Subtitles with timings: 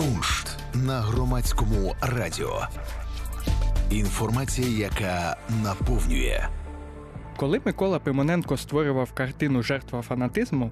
[0.00, 2.66] Куншт на громадському радіо.
[3.90, 6.48] Інформація, яка наповнює.
[7.36, 10.70] Коли Микола Пимоненко створював картину Жертва фанатизму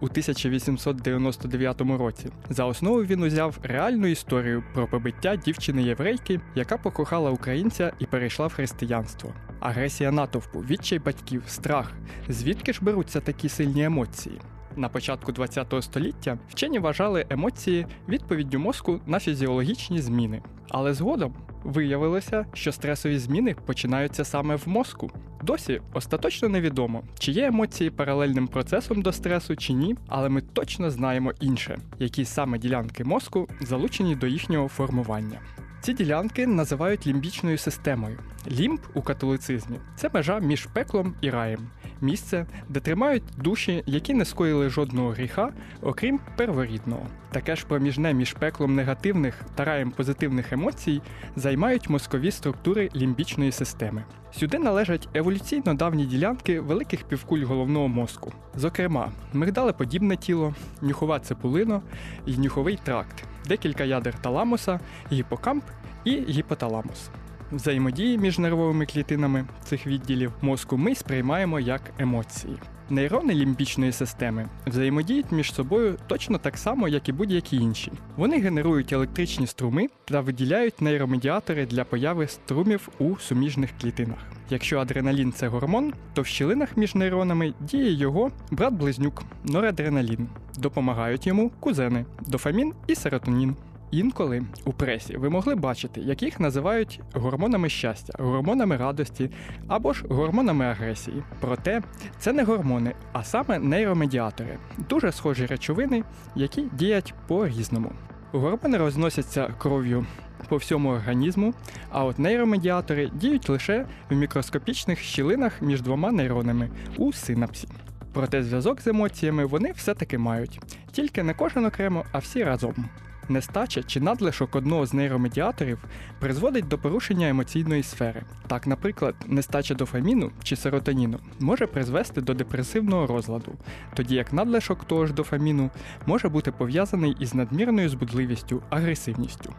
[0.00, 7.92] у 1899 році, за основу він узяв реальну історію про побиття дівчини-єврейки, яка покохала українця
[7.98, 9.32] і перейшла в християнство.
[9.60, 11.92] Агресія натовпу, відчай батьків, страх.
[12.28, 14.40] Звідки ж беруться такі сильні емоції?
[14.78, 20.42] На початку ХХ століття вчені вважали емоції відповіддю мозку на фізіологічні зміни.
[20.68, 25.10] Але згодом виявилося, що стресові зміни починаються саме в мозку.
[25.42, 30.90] Досі остаточно невідомо, чи є емоції паралельним процесом до стресу чи ні, але ми точно
[30.90, 35.40] знаємо інше, які саме ділянки мозку залучені до їхнього формування.
[35.80, 38.18] Ці ділянки називають лімбічною системою.
[38.50, 41.68] Лімб у католицизмі це межа між пеклом і раєм,
[42.00, 45.52] місце, де тримають душі, які не скоїли жодного гріха,
[45.82, 47.06] окрім перворідного.
[47.32, 51.02] Таке ж проміжне між пеклом негативних та раєм позитивних емоцій
[51.36, 54.04] займають мозкові структури лімбічної системи.
[54.32, 61.82] Сюди належать еволюційно давні ділянки великих півкуль головного мозку, зокрема, мигдалеподібне тіло, нюхова цепулина
[62.26, 64.80] і нюховий тракт, декілька ядер таламуса,
[65.12, 65.64] гіпокамп
[66.04, 67.10] і гіпоталамус.
[67.52, 72.56] Взаємодії між нервовими клітинами цих відділів мозку ми сприймаємо як емоції.
[72.90, 77.92] Нейрони лімбічної системи взаємодіють між собою точно так само, як і будь-які інші.
[78.16, 84.18] Вони генерують електричні струми та виділяють нейромедіатори для появи струмів у суміжних клітинах.
[84.50, 90.28] Якщо адреналін це гормон, то в щілинах між нейронами діє його брат-близнюк норадреналін.
[90.58, 93.56] Допомагають йому кузени дофамін і серотонін.
[93.90, 99.30] Інколи у пресі ви могли бачити, як їх називають гормонами щастя, гормонами радості
[99.68, 101.22] або ж гормонами агресії.
[101.40, 101.82] Проте
[102.18, 104.58] це не гормони, а саме нейромедіатори,
[104.88, 107.92] дуже схожі речовини, які діють по-різному.
[108.32, 110.06] Гормони розносяться кров'ю
[110.48, 111.54] по всьому організму,
[111.90, 117.68] а от нейромедіатори діють лише в мікроскопічних щілинах між двома нейронами у синапсі.
[118.12, 120.60] Проте зв'язок з емоціями вони все-таки мають,
[120.92, 122.88] тільки не кожен окремо, а всі разом.
[123.28, 125.78] Нестача чи надлишок одного з нейромедіаторів
[126.18, 128.22] призводить до порушення емоційної сфери.
[128.46, 133.52] Так, наприклад, нестача дофаміну чи серотоніну може призвести до депресивного розладу,
[133.94, 135.70] тоді як надлишок того ж дофаміну
[136.06, 139.54] може бути пов'язаний із надмірною збудливістю, агресивністю.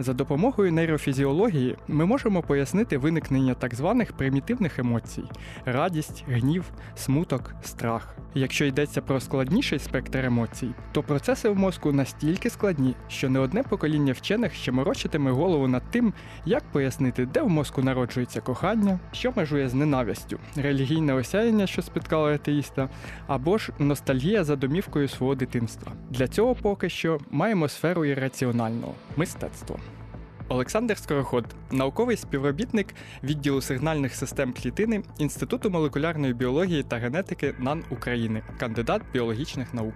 [0.00, 5.24] За допомогою нейрофізіології ми можемо пояснити виникнення так званих примітивних емоцій
[5.64, 6.64] радість, гнів,
[6.94, 8.16] смуток, страх.
[8.34, 13.62] Якщо йдеться про складніший спектр емоцій, то процеси в мозку настільки складні, що не одне
[13.62, 16.12] покоління вчених ще морочитиме голову над тим,
[16.44, 22.28] як пояснити, де в мозку народжується кохання, що межує з ненавистю, релігійне осяяння, що спіткало
[22.28, 22.88] атеїста,
[23.26, 25.92] або ж ностальгія за домівкою свого дитинства.
[26.10, 29.78] Для цього поки що маємо сферу ірраціонального мистецтво.
[30.48, 38.42] Олександр Скороход, науковий співробітник відділу сигнальних систем клітини Інституту молекулярної біології та генетики НАН України,
[38.58, 39.94] кандидат біологічних наук.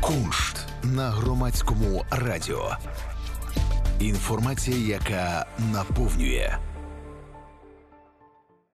[0.00, 2.76] Куншт на громадському радіо.
[4.00, 6.58] Інформація, яка наповнює.